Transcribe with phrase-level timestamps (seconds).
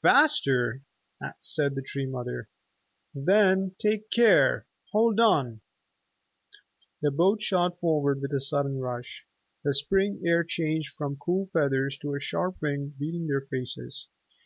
[0.00, 0.80] "Faster?"
[1.40, 2.48] said the Tree Mother.
[3.14, 4.64] "Then take care!
[4.92, 5.60] Hold on!"
[7.02, 9.26] The boat shot forward with a sudden rush.
[9.62, 14.08] The spring air changed from cool feathers to a sharp wing beating their faces.